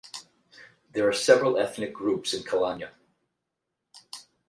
[0.93, 2.89] There are several ethnic groups in Kalyana.